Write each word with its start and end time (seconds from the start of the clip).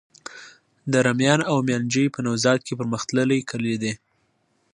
دره 0.93 1.11
میان 1.19 1.41
او 1.49 1.57
ميانجوی 1.67 2.07
په 2.13 2.19
نوزاد 2.25 2.59
کي 2.67 2.73
پرمختللي 2.79 3.39
کلي 3.49 3.75
دي. 3.81 3.93